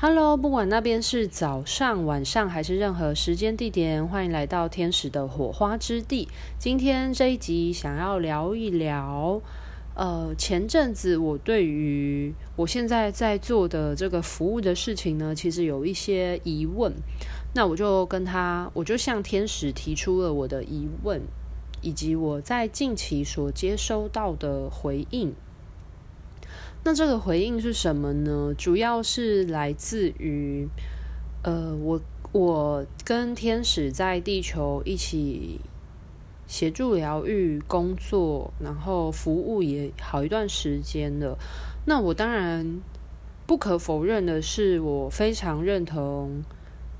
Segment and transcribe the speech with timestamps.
[0.00, 6.28] Hello，不管那边是早上、晚上还是任何时间地点，欢迎来到天使的火花之地。
[6.56, 9.42] 今天这一集想要聊一聊，
[9.96, 16.94] 呃，前阵子我对于我现在在做的这个服务的事情呢，其实有一些疑问。
[17.52, 21.20] 那我就跟他，我就向天使提出了我的疑问，
[21.80, 25.34] 以及我在近期所接收到的回应。
[26.88, 28.54] 那这个回应是什么呢？
[28.56, 30.66] 主要是来自于，
[31.42, 32.00] 呃，我
[32.32, 35.60] 我跟天使在地球一起
[36.46, 41.36] 协助疗愈工作，然后服务也好一段时间了。
[41.84, 42.80] 那我当然
[43.46, 46.42] 不可否认的是，我非常认同，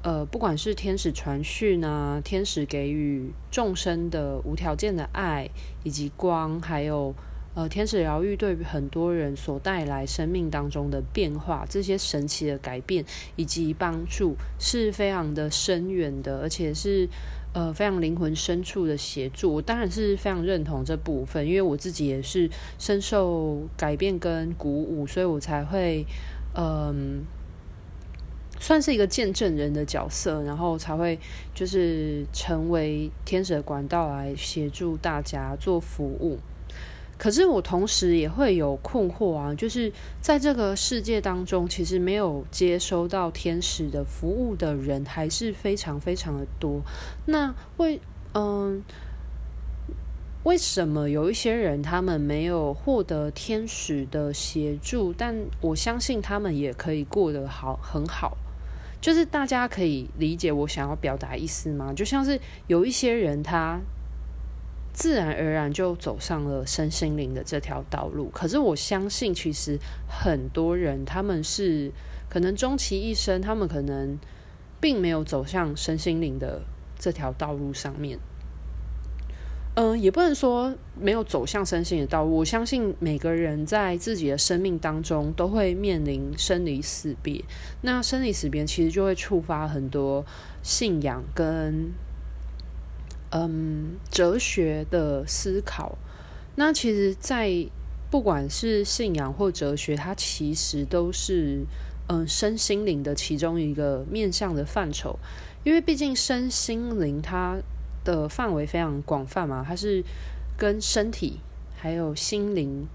[0.02, 5.48] 呃，不管是天使传讯啊，天使给予众生的无条件的爱
[5.82, 7.14] 以及光，还有。
[7.54, 17.08] 呃，天使疗愈对于很多人所带来生命当中的变化，这些神奇的改变以及帮助是非常的深远的，而且是
[17.52, 19.54] 呃非常灵魂深处的协助。
[19.54, 26.06] 我当然是非常认同这部分，因为我自己也是深受改变跟鼓舞，所以我才会
[26.54, 27.24] 嗯、
[28.60, 31.18] 算是一个见证人的角色，然后才会
[31.54, 36.38] 就是成为天使的管道来协助大家做服务。
[37.18, 46.80] 可是我同时也会有困惑啊，就是在这个世界当中，其实没有接收到天使的服务的人还是非常非常的多。
[47.26, 48.00] 那为
[48.34, 48.84] 嗯，
[50.44, 58.38] 为什么有一些人他们没有获得天使的协助，但我相信他们也可以过得好很好？
[59.00, 61.92] 就是大家可以理解我想要表达意思吗？
[61.92, 63.80] 就像是有一些人他。
[64.98, 68.28] 自然而然就走上了身心灵的这条道路。
[68.30, 71.92] 可是我相信，其实很多人他们是
[72.28, 74.18] 可能终其一生，他们可能
[74.80, 76.62] 并没有走向身心灵的
[76.98, 78.18] 这条道路上面。
[79.76, 82.38] 嗯、也不能说没有走向身心的道路。
[82.38, 87.44] 我相信每个人在自己的生命当中都会面临生离死别。
[87.82, 90.26] 那生离死别其实就会触发很多
[90.60, 91.92] 信仰跟。
[93.30, 95.98] 嗯，哲学的思考，
[96.56, 97.66] 那其实，在
[98.10, 101.66] 不管是信仰或哲学，它其实都是
[102.08, 105.18] 嗯身心灵的其中一个面向的范畴。
[105.64, 107.58] 因为毕竟身心灵它
[108.02, 110.02] 的范围非常广泛嘛，它是
[110.56, 111.40] 跟身体
[111.76, 112.88] 还有心灵、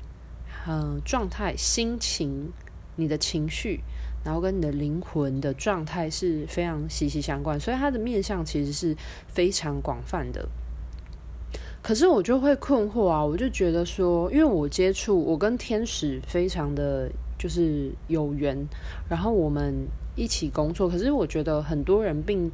[0.68, 2.52] 嗯状态、心情、
[2.96, 3.82] 你的情绪。
[4.24, 8.96] 然后跟你的灵魂的状态是非常息息相关，所以它的面向其实是
[9.28, 10.48] 非常广泛的。
[11.82, 18.58] 可是我就会困惑啊，我就觉得说，因为我接触我跟天使非常的就是有缘，
[19.10, 19.74] 然后我们
[20.16, 22.50] 一起工作，可是我觉得很多人并。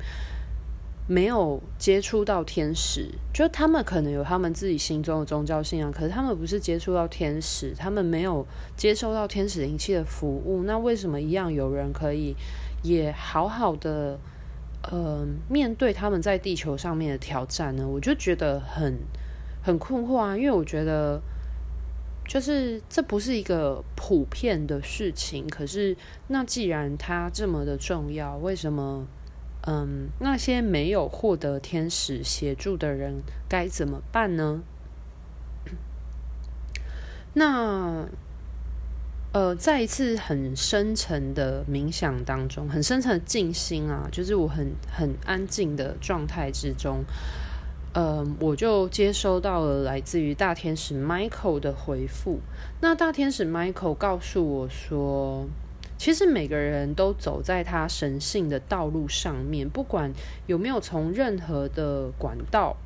[1.12, 8.46] 没有接触到天使，就他们可能有他们自己心中的宗教信仰，可是他们不是接触到天使，他们没有
[8.78, 10.62] 接受到天使灵气的服务。
[10.66, 12.36] 那为什么一样有人可以
[12.84, 14.20] 也好好的，
[14.84, 17.88] 呃，面对他们在地球上面的挑战呢？
[17.88, 19.00] 我就觉得很
[19.64, 21.20] 很困惑啊，因为我觉得
[22.28, 25.48] 就是这不是一个普遍的事情。
[25.48, 29.08] 可是那既然它这么的重要，为什么？
[29.64, 34.62] 嗯，那些没有获得天使协助的人该怎么办呢？
[37.36, 38.08] 那
[39.34, 47.04] 呃，在一次很深沉的冥想当中，很深沉的静心啊，就是我很很安静的状态之中，
[47.94, 52.40] 呃，我就接收到了来自于大天使 Michael 的回复。
[52.82, 55.46] 那大天使 Michael 告诉我说。
[56.00, 60.14] 其实每个人都走在他神性的道路上面，不管
[60.48, 62.78] 有没有从任何的管道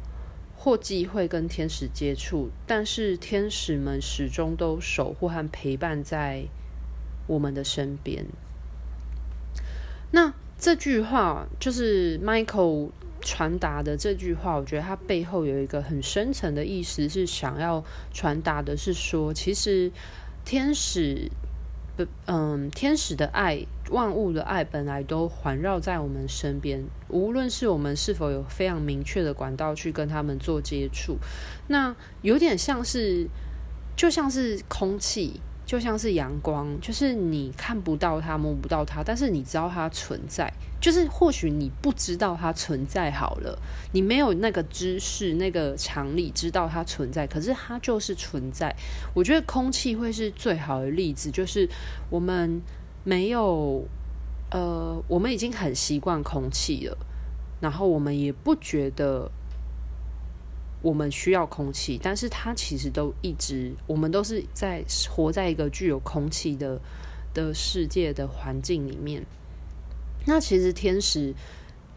[0.57, 6.46] 或机会跟天使接触，但是天使们始终都守护和陪伴在
[7.28, 8.25] 我们的身边。
[10.09, 12.89] 那这句话就是 Michael
[13.21, 19.92] 传达的这句话，我觉得他背后有一个很深层的意思，是想要传达的是说，其实
[20.44, 21.30] 天使。
[22.25, 26.84] 嗯，天使的爱，万物的爱，本来都环绕在我们身边。
[27.10, 31.18] 无论是我们是否有非常明确的管道去跟他们做接触，
[31.68, 33.28] 那有点像是，
[33.95, 35.40] 就像是空气。
[35.65, 40.51] 就像是阳光，就是你看不到它，摸不到它，但是你知道它存在。
[40.81, 43.57] 就是或许你不知道它存在好了，
[43.94, 48.75] 你没有那个知识、那个常理知道它存在，可是它就是存在。
[49.13, 51.65] 我觉得空气会是最好的例子，就是
[52.10, 52.62] 我们
[53.06, 53.86] 没有，
[54.51, 56.98] 呃，我们已经很习惯空气了，
[57.62, 59.31] 然后我们也不觉得
[60.83, 66.80] 我们需要空气，但是它其实都一直，我们都是在活在一个具有空气的
[67.33, 69.25] 的世界的环境里面。
[70.27, 71.33] 那其实天使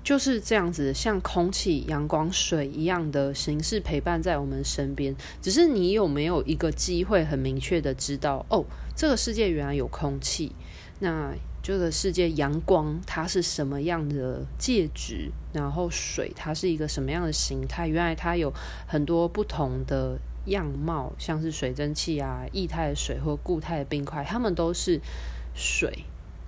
[0.02, 5.14] 就是这样子，像空气、阳光、水一样的形式陪伴在我们身边。
[5.42, 10.52] 只是你有没有一个机会很明确的知道，哦，这个世界原来有空气，
[11.00, 11.34] 那。
[11.66, 15.32] 这个世界，阳光它是什么样的介质？
[15.52, 17.88] 然后水它是一个什么样的形态？
[17.88, 18.54] 原来它有
[18.86, 25.00] 很多不同的样貌，像是水蒸气啊、液态的水或固态的冰块，它们都是
[25.56, 26.04] 水，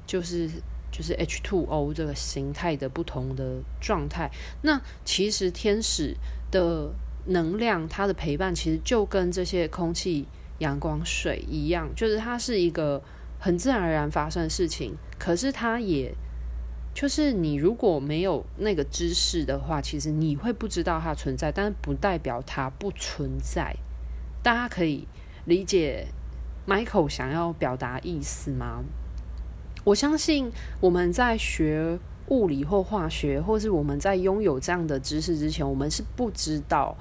[0.06, 0.48] 就是
[0.92, 4.30] 就是 H2O 这个形态的不同的状态。
[4.62, 6.16] 那其实天使
[6.52, 6.92] 的
[7.26, 10.28] 能量，它的陪伴其实就跟这些空气、
[10.58, 13.02] 阳光、水一样，就是它是一个。
[13.38, 16.12] 很自然而然发生的事情，可是它也
[16.92, 23.76] 就是你如果没有那个知识的话，其实你会不知道它存在，但是不代表它不存在。
[24.42, 25.06] 大家可以
[25.44, 26.08] 理解
[26.66, 28.82] Michael 想要表达意思吗？
[29.84, 30.50] 我相信
[30.80, 36.96] 我们在学物理或化学，或是我们在拥有这样的知识之前，我们是不知道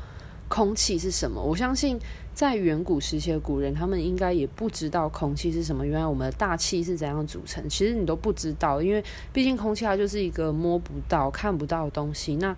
[0.47, 1.41] 空气是什么。
[1.41, 1.99] 我相信。
[2.37, 5.83] 在远古时期的古人，他们应该也不知道空气是什么。
[5.83, 9.03] 原来我们的大气是怎样组成，其实你都不知道，因为
[9.33, 12.35] 毕竟空气它就是一个摸不到、看不到的东西。
[12.35, 12.55] 那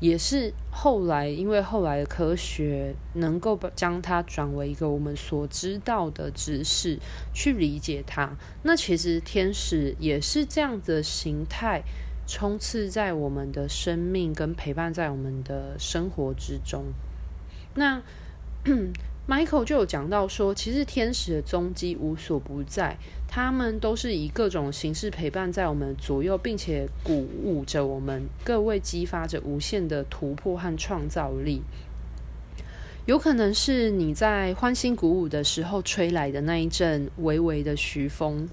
[0.00, 6.98] 也是后来，因为后来的科学能够把将它转为一个我们所知道的知识
[7.32, 8.36] 去理解它。
[8.64, 11.82] 那其实天使也是这样的形态，
[12.26, 16.84] 充斥在我们的生命跟陪伴在我们的生活之中。
[17.76, 18.02] 那。
[19.28, 22.96] Michael 就有讲到说，其实天使的踪迹无所不在，
[23.28, 31.62] 他们都是以各种形式陪伴在我们左右，并且鼓舞着我们各位，激发着无限的突破和创造力。
[33.06, 38.48] 有可能是你在欢欣鼓舞的时候吹来的那一阵微微的徐风，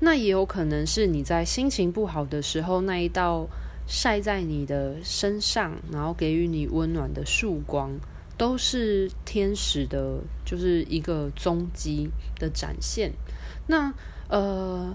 [0.00, 3.46] 那也有可能是你在心情不好的时候那一道
[3.86, 7.92] 晒在你的身上，然后给予你温暖的束光。
[8.38, 13.12] 都是天使的，就是一个踪迹的展现。
[13.66, 13.92] 那
[14.28, 14.94] 呃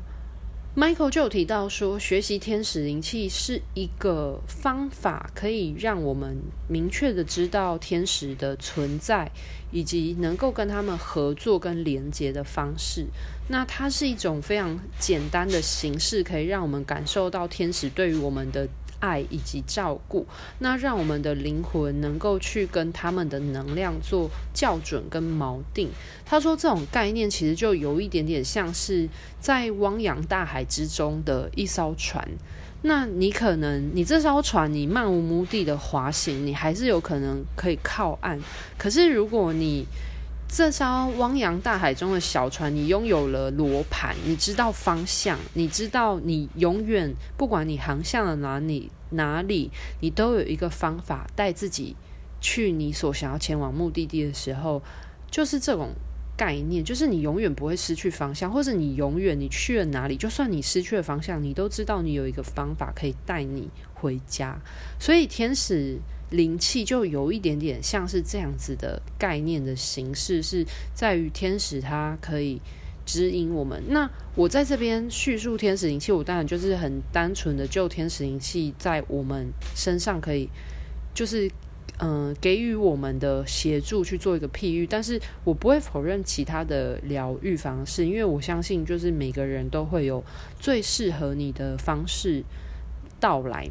[0.75, 9.31] ，Michael 就有提到说，学习天使灵气是一个方法，可以让我们明确的知道天使的存在，
[9.71, 13.07] 以及能够跟他们合作跟连接的方式。
[13.49, 18.67] 那它是一种非常简单的形式，可以让我们感受到天使对于我们的。
[19.01, 20.25] 爱以及照顾，
[20.59, 25.89] 那让我们的灵魂能够去跟他们的能量做校准跟锚定。
[26.25, 29.09] 他说，这种概念其实就有一点点像是
[29.41, 32.25] 在汪洋大海之中的一艘船。
[32.83, 38.39] 那你可能，你这艘船你漫无目的的滑行，你还是有可能可以靠岸。
[38.77, 39.85] 可是如果你
[40.53, 49.71] 这艘汪洋大海中的小船，你拥有了罗盘，你知道方向，你知道你永远不管你航向了哪里，哪里
[50.01, 51.95] 你都有一个方法带自己
[52.41, 54.83] 去你所想要前往目的地的时候，
[55.31, 55.91] 就是这种
[56.35, 64.59] 概念，就是你永远不会失去方向，或者你永远你去了哪里，就算你失去了方向，你都知道你有一个方法可以带你回家。
[64.99, 65.97] 所以天使。
[66.31, 72.61] 灵气就有一点点像是这样子的概念的形式，是在于天使它可以
[73.05, 73.83] 指引我们。
[73.89, 80.49] 那我在这边叙述天使灵气，我当然就是很单纯的就天使灵气在我们身上可以，
[81.13, 81.51] 就是
[81.99, 90.23] 嗯、给予我们的协助去做一个譬喻，但是我不会否认其他的疗愈方式，因为我相信就是每个人都会有
[90.59, 92.41] 最适合你的方式
[93.19, 93.69] 到来。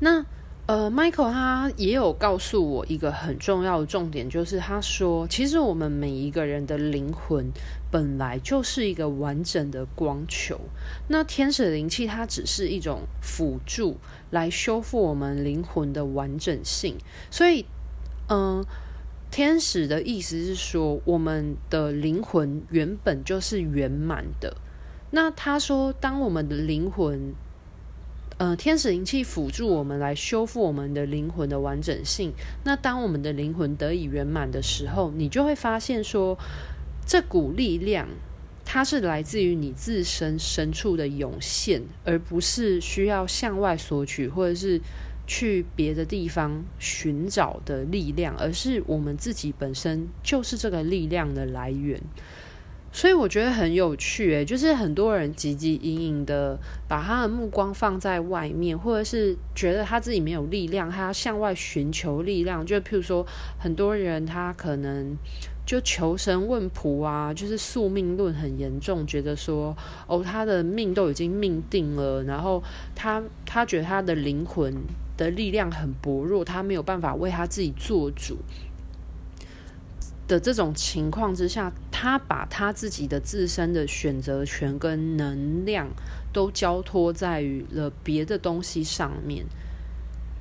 [0.00, 0.24] 那。
[0.66, 7.52] 呃，Michael 他也有告诉我一个很重要的重点，就是他说，其实我们每一个人的灵魂
[7.88, 10.58] 本来就是一个完整的光球，
[11.06, 13.98] 那天使灵气它只是一种辅助，
[14.30, 16.96] 来修复我们灵魂的完整性。
[17.30, 17.64] 所以，
[18.28, 18.64] 嗯、
[19.30, 24.56] 天使的意思是说，我们的灵魂原本就是圆满的。
[25.12, 27.32] 那他说，当我们的灵魂
[28.38, 32.32] 呃，天使灵气辅助我们来修复我们的灵魂的完整性。
[32.64, 36.38] 那当我们的灵魂得以圆满的时候，你就会发现说，
[37.06, 38.06] 这股力量
[38.62, 44.78] 它是来自于你自身深处的涌现，而不是需要向外索取或者是
[45.26, 51.98] 去别的地方寻找的力量，而是我们自己本身就是这个力量的来源。
[52.96, 62.64] 所以我觉得很有趣，诶，就是很多人汲汲营营的把他的目光放在外面，或者是觉得他自己没有力量，他要向外寻求力量。
[62.64, 63.26] 就譬如说，
[63.58, 65.14] 很多人他可能
[65.66, 69.76] 就求神问卜啊，就是宿命论很严重，觉得说
[70.06, 72.62] 哦，他的命都已经命定了，然后
[72.94, 74.74] 他他觉得他的灵魂
[75.18, 78.38] 的力量很薄弱，他没有办法为他自己做主。
[80.26, 85.88] 的这种情况之下，他把他自己的自身的选择权跟能量
[86.32, 89.46] 都交托在于了别的东西上面。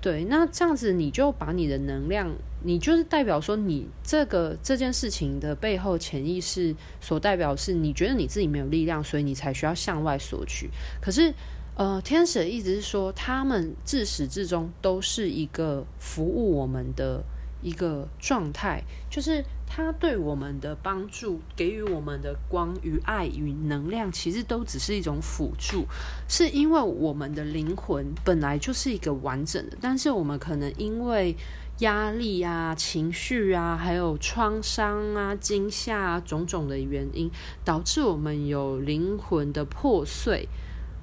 [0.01, 2.32] 对，那这样子你就把你的能量，
[2.63, 10.70] 你就是代表说，你这个这件事情的背后潜意识所代表是，你觉得你自己没有力量，所以你才需要向外索取。
[11.01, 11.34] 可是，
[11.75, 17.24] 呃，天使的意思是说，他们自始至终都是一个服务我们的
[17.63, 19.44] 一个状态，就是。
[19.67, 25.86] 他对我们的帮助，给予我们的光与爱与能量，其实都只是一种辅助。
[26.29, 31.36] 是因为我们的灵魂本来就是一个完整的，但是我们可能因为
[31.79, 37.29] 压力啊、情绪啊，还有创伤啊、惊吓啊种种的原因，
[37.65, 40.48] 导致我们有灵魂的破碎，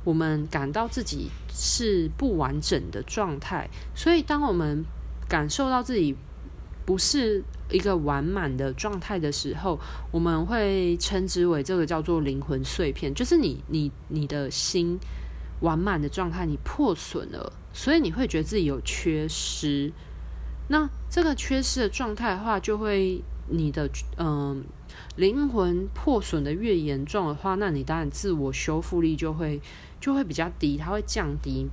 [0.02, 3.68] 我们感到自己是不完整的状态。
[3.94, 4.82] 所以，当我们
[5.28, 6.16] 感受到自己
[6.86, 9.78] 不是一个完满的状态的时候，
[10.10, 14.98] 我们会称之为这个叫做灵魂碎片，就是你你你的心
[15.60, 19.92] 完满的状态，你破损了，所以你会觉得自己有缺失。
[20.68, 24.64] 那这个缺失的状态的话，就会你的嗯、
[25.16, 29.60] 灵魂破损的越严重的话，那你当然自我修复力就会
[30.00, 31.68] 就会比较低，它会降低。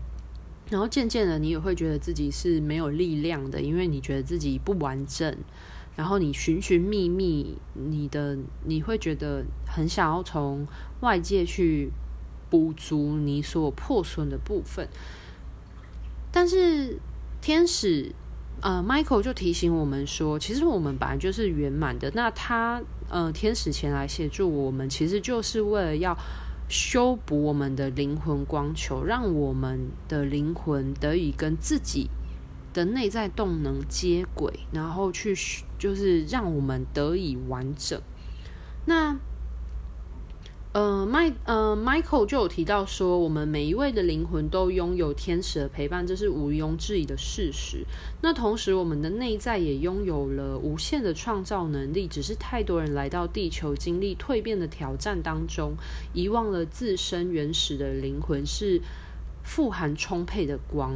[0.69, 5.35] 然后渐渐的，你也会觉得自己是没有力量的，因为你觉得自己不完整。
[5.99, 10.65] 然后你寻寻觅觅，你的你会觉得很想要从
[11.01, 11.91] 外界去
[12.49, 14.87] 补足你所破损的部分。
[16.31, 16.97] 但是
[17.41, 18.13] 天使，
[18.61, 22.09] 呃，Michael 就提醒我们说，其实我们本来就是圆满的。
[22.15, 26.17] 那他，呃，天使前来协助我们，其实就是为了要。
[26.71, 32.11] 修补我们的灵魂光球，让我们的灵魂得以跟自己
[32.73, 35.35] 的内在动能接轨，然后去
[35.77, 38.01] 就是让我们得以完整。
[38.85, 39.17] 那。
[40.71, 47.83] 呃，麦呃，Michael 就有提到说，我们每一位的灵魂都拥有天使的陪伴，这是毋庸置疑的事实。
[48.21, 55.73] 那同时，我们的内在也拥有了无限的创造能力，只是太多人来到地球经历蜕变的挑战当中，
[56.13, 58.79] 遗忘了自身原始的灵魂是
[59.43, 60.93] 富含充沛的光。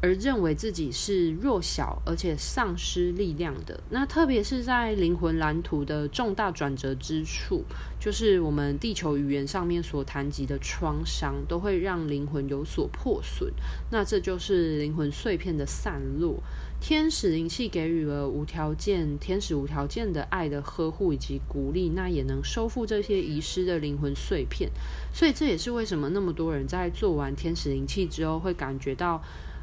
[0.00, 7.64] 而认为自己是弱小而且丧失力量的，那特别是在灵魂蓝图的重大转折之处，
[7.98, 13.52] 就是我们地球语言上面所谈及的创伤，都会让灵魂有所破损。
[13.90, 16.40] 那这就是灵魂碎片的散落。
[16.80, 24.70] 天使灵气给予了无条件、天使无条件的爱的呵护以及鼓励，那也能收复这些遗失的灵魂碎片。
[25.12, 29.20] 所以这也是为什么那么多人在做完天使灵气之后会感觉到。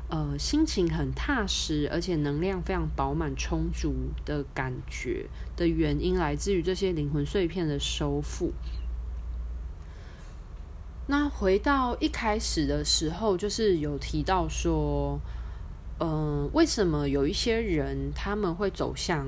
[0.08, 3.92] 呃，心情很踏实，而且能量非常饱满充足
[4.24, 5.26] 的感觉
[5.58, 8.54] 的原因，来自于这些灵魂碎片的收复。
[11.08, 15.20] 那回到一开始的时候，就是有提到说，
[16.00, 16.08] 嗯、
[16.44, 19.26] 呃，为什么有一些人他们会走向，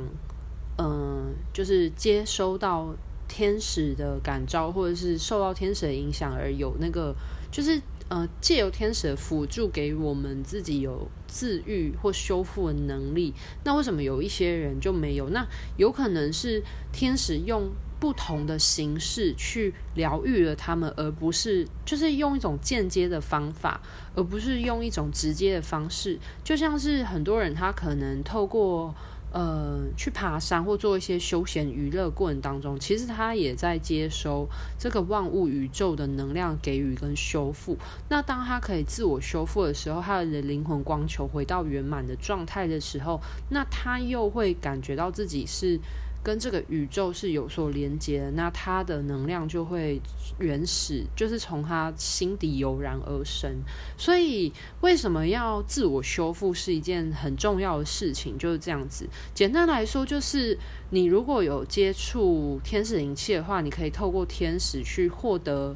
[0.78, 2.96] 嗯、呃，就是接收到
[3.28, 7.16] 天使的感召，或者是受到天使的影响而有那个，
[7.52, 7.82] 就是。
[8.10, 13.34] 呃，借由天使的辅助，给我们自己有自愈或修复的能力。
[13.64, 15.30] 那为什么有一些人就没有？
[15.30, 15.46] 那
[15.76, 23.82] 有可能是天使用不同的形式去疗愈了他们，而不是就是用一种间接的方法，
[24.16, 26.18] 而不是用一种直接的方式。
[26.44, 28.96] 就像是很多人他可能透过。
[29.32, 34.48] 呃，去爬山或做一些休闲娱乐过程当中，其实他也在接收
[34.80, 37.78] 这个万物宇宙的能量给予跟修复。
[38.10, 45.80] 那当他可以自我修复的时候，他的灵魂光球回到圆满的状态的时候，那他又会感觉到自己是。
[46.28, 50.02] 跟这个宇宙是有所连接，那它的能量就会
[50.40, 53.50] 原始，就是从他心底油然而生。
[53.98, 59.08] 所以，为什么要自我修复是一件很重要的事情，就是这样子。
[59.34, 65.74] 简单来说，就是你如果有接触天使灵气的话，你可以透过天使去获得。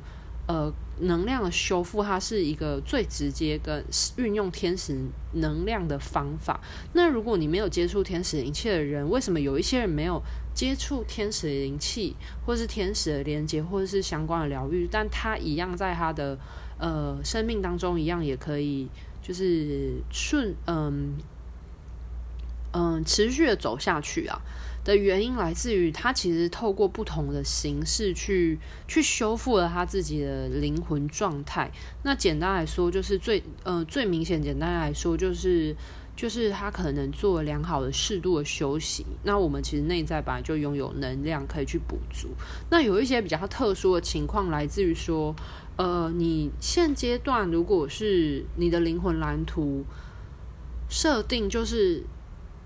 [0.48, 3.82] 呃，能量的修复，它是一个最直接跟
[4.18, 4.98] 运用天使
[5.34, 6.60] 能量的方法。
[6.92, 10.22] 那如果你没有接触天使灵气的人，为什么有一些人没有
[10.54, 12.16] 接触天使灵气，
[12.46, 16.38] 或是天使的连接，或者是相关的疗愈，但他一样在他的
[16.78, 18.88] 呃生命当中，一样也可以
[19.22, 21.18] 就是顺嗯
[22.74, 24.42] 嗯持续的走下去啊。
[24.84, 31.72] 的原因来自于他其实透过不同的形式去去修复了他自己的灵魂状态。
[32.02, 35.76] 那简单来说，就是最呃最明显，简单来说就是
[36.16, 39.06] 就是他可能做了良好的适度的休息。
[39.24, 42.30] 那我们其实内在本来就拥有能量可以去补足。
[42.70, 45.36] 那有一些比较特殊的情况来自于说，
[45.78, 49.84] 呃，你现阶段如果是你的灵魂蓝图
[50.90, 52.04] 设定就是。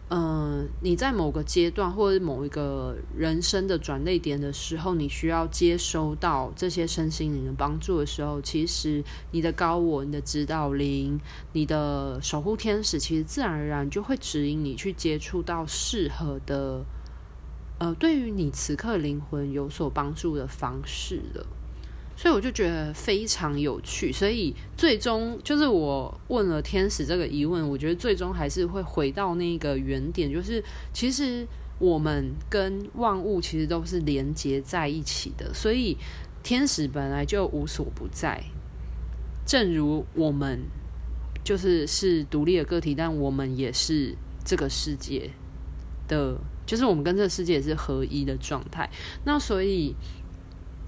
[0.07, 11.19] 嗯、你在某个阶段或者某一个人生的转捩点的时候，你需要接收到这些身心灵的帮助的时候，其实你的高我、你的指导灵、
[11.53, 16.85] 你的守护天使，其实自然而然就会指引你去接触到适合的，
[17.79, 21.47] 呃，对于你此刻灵魂有所帮助的方式了。
[22.17, 31.45] 所以我就觉得非常有趣，所以最终就是我问了天使这个疑问，我觉得最终还是会回到那个原点，就是其实
[31.77, 35.97] 我们跟万物其实都是连接在一起的，所以
[36.41, 38.41] 天使本来就无所不在，
[39.45, 40.61] 正如我们
[41.43, 45.29] 就是是独立的个体，但我们也是这个世界
[46.07, 48.89] 的，就是我们跟这个世界也是合一的状态，
[49.25, 49.93] 那所以。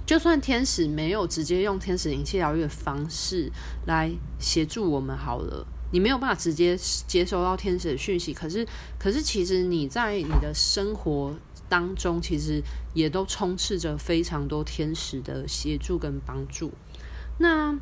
[0.07, 3.51] 就算天使没有直接用天使灵气疗愈的方式
[3.85, 4.09] 来
[4.39, 8.33] 协助我们好了，你没有办法直接接收到天使的讯息。
[8.33, 8.65] 可是，
[8.97, 11.35] 可是其实你在你的生活
[11.67, 16.71] 当中，其实也都充斥着非常多天使的协助跟帮助。
[17.39, 17.77] 那，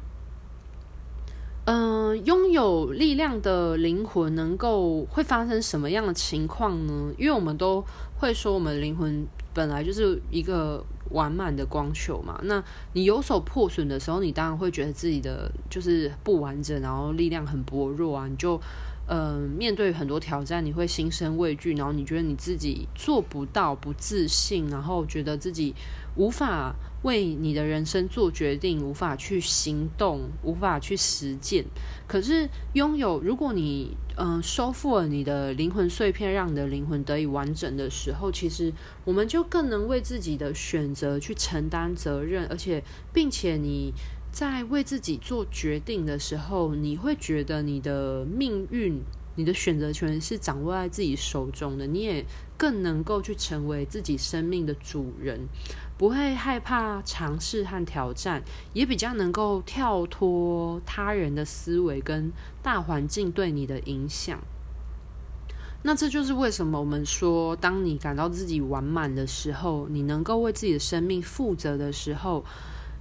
[1.65, 7.13] 嗯、拥有力量的灵魂能够会发生什么样的情况呢？
[7.19, 7.85] 因为我们都
[8.17, 10.83] 会说，我们灵魂本来就是一个。
[11.11, 18.59] 完满的光球嘛，那你有所破损的时候，你当然会觉得自己的就是不完整，然后力量很薄弱啊，你就
[19.07, 25.75] 嗯面对很多挑战，你会心生畏惧，然后你觉得你自己做不到，不自信，然后觉得自己
[26.15, 26.73] 无法
[27.05, 31.63] 为你的人生做决定，无法去行动，无法去实践。
[32.07, 38.71] 可是拥有，如果你嗯、收复了你的灵魂碎片，让你的灵魂得以完整的时候，其实
[39.03, 42.81] 我们就更能为自己的选择去承担责任，而且，
[43.13, 43.93] 并且你
[44.31, 49.01] 在为自己做决定的时候，你会觉得你的命运。
[49.37, 55.49] 你的选择权是掌握在自己手中的，你也更能够去成为自己生命的主人，
[55.97, 62.31] 不会害怕尝试和挑战，也比较能够跳脱他人的思维跟
[62.61, 64.39] 大环境对你的影响。
[65.83, 72.43] 那这就是为什么我们说，当你感到自己完满的时候，你能够为自己的生命负责的时候，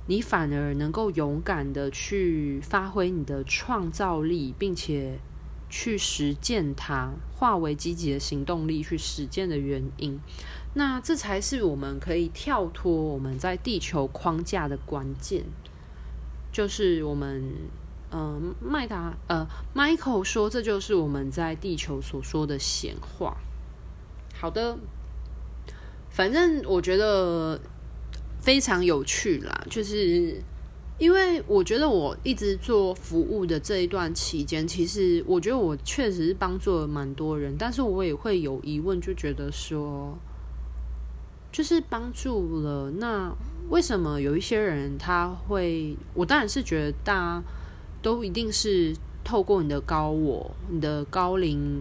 [0.07, 5.18] 你反而能够勇敢的去发挥你的创造力，并且。
[5.70, 10.20] 去实践它，化为积极的行动力去实践的原因，
[10.74, 15.44] 那这才是我们可以跳脱我们在地球框架的关键。
[16.52, 17.52] 就是我们，
[18.10, 23.37] 嗯、呃，麦达，呃，Michael 说，这就是我们在地球所说的闲话。
[24.34, 24.76] 好的，
[26.10, 27.60] 反正我觉得
[28.40, 30.42] 非常有趣啦，就是。
[30.96, 40.16] 因为我觉得我一直做服务的这一段期间，其实我觉得我确实是帮助了蛮多人，但是我也会有疑问，就觉得说，
[41.55, 43.33] 就是帮助了，那
[43.69, 45.97] 为什么有一些人他会？
[46.12, 47.43] 我当然是觉得大家
[48.03, 51.81] 都一定是透过你的高我、你的高灵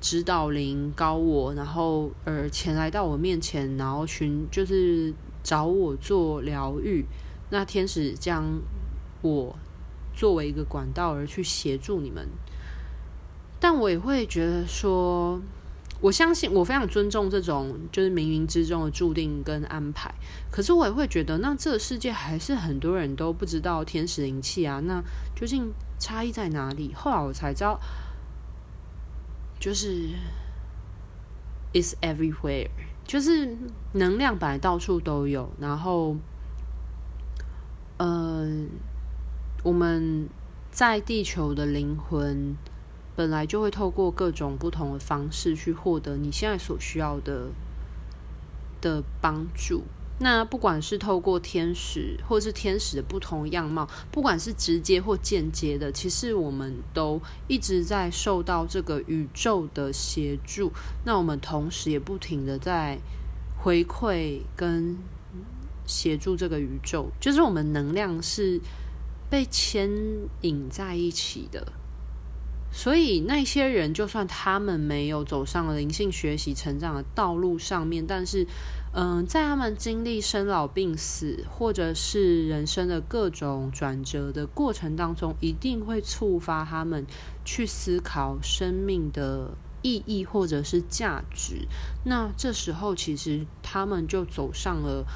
[0.00, 7.04] 指导灵高我，然后而前来到我面前，然后寻就是找我做疗愈。
[7.50, 8.44] 那天使将
[9.20, 9.56] 我
[10.14, 12.28] 作为一个管道而去协助你们，
[13.58, 15.40] 但我也会觉得说，
[16.00, 20.14] 我相信我非常尊重这种就是冥冥之中的注定跟安排。
[20.50, 25.02] 可是我也会觉得，那这个世界还是很多人都不知道天使灵气啊，那
[25.34, 26.92] 究竟差异在哪里？
[26.94, 27.80] 后来我才知道，
[29.58, 30.10] 就是
[31.72, 32.68] ，is everywhere，
[33.04, 33.56] 就是
[33.92, 36.16] 能量本来到处都有，然后。
[37.98, 38.68] 嗯、
[39.62, 40.28] 我们
[40.70, 42.54] 在地球的灵魂
[43.16, 47.48] 本来就会透过各种不同的方式去获得你现在所需要的
[48.80, 49.82] 的帮助。
[50.18, 60.72] 那不管是透过天使，或是天使的不同样貌，不管是直接或间接的，其实我们都一直在受到这个宇宙的协助。
[61.04, 62.98] 那我们同时也不停的在
[63.58, 64.96] 回馈跟
[65.84, 68.58] 协助这个宇宙，就是我们能量是
[69.28, 69.90] 被牵
[70.40, 71.72] 引在一起的。
[72.76, 78.46] 所以那些人，就算他们没有走上灵性学习成长的道路上面，但是，
[78.92, 87.06] 嗯、在他们经历生老病死，或者是人生的各种转折的过程当中，一定会触发他们
[87.46, 91.66] 去思考生命的意义或者是价值。
[92.04, 95.06] 那这时候，其实他们就走上了，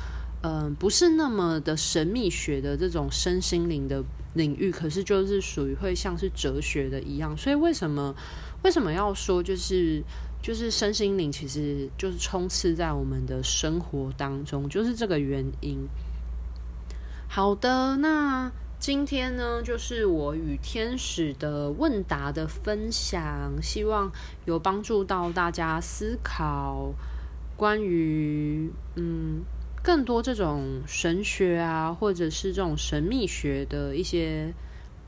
[0.42, 4.02] 嗯、不是那么的神秘学的这种身心灵的。
[4.34, 8.14] 领域，可是就是属于会像是哲学的一样，所以为什么
[8.62, 10.02] 为什么要说就是
[10.40, 15.78] 就是身心灵其实就是充斥在我们的生活当中，就是这个原因。
[17.28, 24.10] 好的，那今天呢，就是我与天使的问答的分享，希望
[24.44, 26.92] 有帮助到大家思考
[27.56, 29.42] 关于嗯。
[29.82, 34.52] 更多这种神学啊，或者是这种神秘学的一些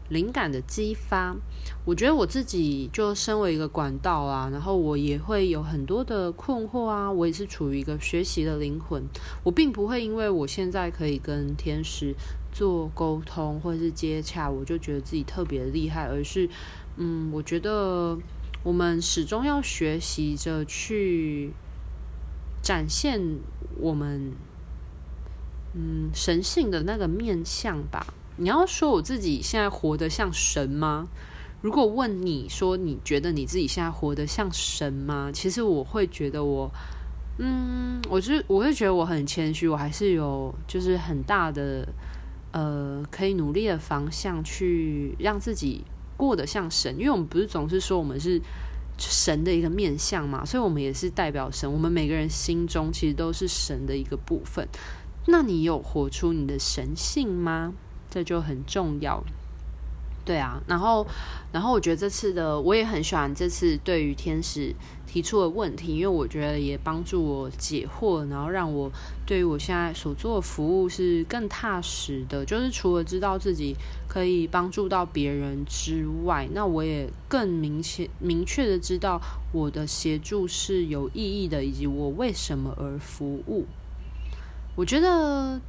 [0.08, 1.36] 灵感的激发，
[1.84, 9.02] 我觉得我自己就身为一个管道啊，然后我也会有很多的困惑啊，我也是处于一个学习的灵魂，
[9.42, 12.14] 我并不会因为我现在可以跟天使
[12.50, 16.48] 做沟通或者是接洽，我就觉得自己特别厉害，而是，
[16.96, 18.18] 嗯，我觉得
[18.62, 21.52] 我们始终要学习着去
[22.62, 23.20] 展现
[23.78, 24.32] 我们。
[25.74, 28.06] 嗯，神性的那个面相吧。
[28.36, 31.08] 你要说我自己现在活得像神吗？
[31.60, 35.30] 如果问你说你觉得你自己现在活得像神吗？
[35.32, 36.68] 其实我会觉得我，
[37.38, 41.86] 嗯，我就我会觉得我很谦虚，我还是有就是很大的
[42.50, 45.84] 呃可以努力的方向去让自己
[46.16, 46.98] 过得像神。
[46.98, 48.40] 因为我们不是总是说我们是
[48.98, 51.72] 神的一个面相嘛，所以我们也是代表神。
[51.72, 54.66] 我们每个人心中其实都是神的一个部分。
[55.26, 57.72] 那你有活出你的神性吗？
[58.10, 59.22] 这就很重要。
[60.24, 61.04] 对啊，然后，
[61.50, 64.72] 然后我觉得这次的我也很喜欢这次对于天使
[65.04, 68.88] 提出的问题，因为我觉得也帮助我解惑，然后让我
[69.26, 72.44] 对于我现在所做的服务是更踏实的。
[72.44, 73.74] 就是除了知道自己
[74.06, 83.66] 可以帮助到别人之外，那我也更明确明确的知道我的协助是有意义的，以及我为什么而服务。
[84.74, 85.60] 我觉得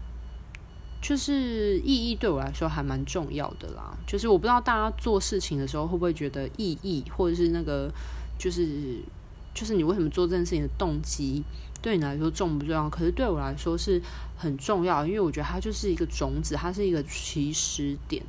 [1.01, 3.97] 就是意义对我来说还蛮重要的啦。
[4.07, 7.91] 就是我不知道大家做事情的时候会不会觉得意义，或者是那个
[8.37, 8.99] 就是
[9.53, 11.43] 就是你为什么做这件事情的动机
[11.81, 12.89] 对你来说重不重要？
[12.89, 14.01] 可是对我来说是
[14.37, 18.23] 很重要，因为我觉得它就是一个种子，它是一个起始点。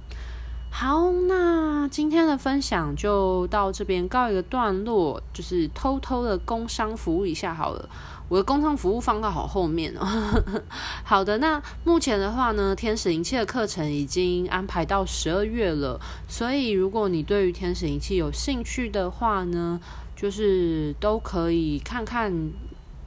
[0.77, 7.89] 好，那今天的分享就到这边告一个段落，就是偷偷的工商服务一下好了。
[8.29, 10.05] 我的工商服务放到好后面哦。
[11.05, 19.81] 好的，那目前的话呢，天使灵气的课程已经安排到十二月了，所以如果你对于天使灵气有兴趣的话呢，
[20.17, 22.51] 就是都可以看看，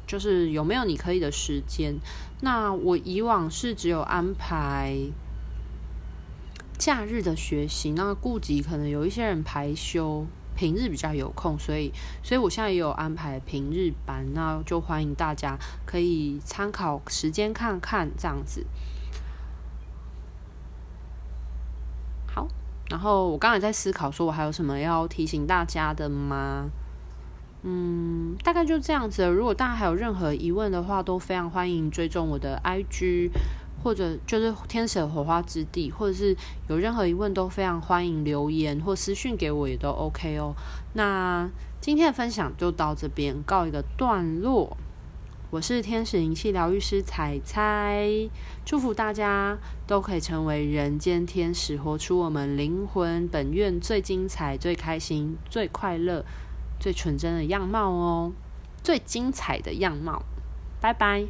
[0.07, 1.97] 就是有没有你可以的时间。
[2.39, 4.97] 那我以往是只有安排。
[6.77, 11.91] 假日的学习，那顾及可能有一些人排休，平日比较有空，所以，
[12.23, 18.65] 所以我现在也有安排平日班，那就欢迎大家可以参考时间看看这样子。
[22.27, 22.47] 好，
[22.89, 26.69] 然后我刚才在思考，说我还有什么要提醒大家的吗？
[27.63, 29.27] 嗯，大概就这样子。
[29.27, 33.31] 如果大家还有任何疑问的话，都非常欢迎追踪我的 IG。
[33.87, 36.35] 或者就是天使的火花之地，或者是
[36.67, 40.53] 有任何疑问都非常欢迎留言或私讯给我，也都 OK 哦。
[40.91, 44.75] 那今天的分享就到这边告一个段落。
[45.51, 48.29] 我是天使灵气疗愈师彩彩，
[48.65, 56.25] 祝福大家都可以成为人间天使，活出我们灵魂本愿最精彩、最开心、最快乐、
[56.77, 58.33] 最纯真的样貌哦，
[58.83, 60.23] 最精彩的样貌。
[60.81, 61.25] 拜拜。